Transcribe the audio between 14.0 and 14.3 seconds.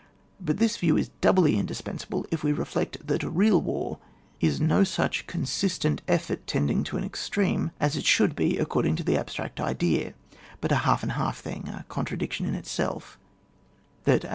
that, aa p ee ON WAR.